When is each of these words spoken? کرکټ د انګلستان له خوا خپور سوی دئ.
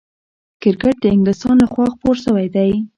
کرکټ 0.61 0.95
د 1.01 1.05
انګلستان 1.13 1.55
له 1.61 1.67
خوا 1.71 1.85
خپور 1.93 2.15
سوی 2.25 2.47
دئ. 2.55 2.71